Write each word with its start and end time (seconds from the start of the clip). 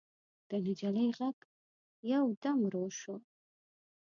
د 0.49 0.51
نجلۍ 0.65 1.07
غږ 1.17 1.37
يودم 2.11 2.57
ورو 2.63 2.85
شو. 2.99 3.15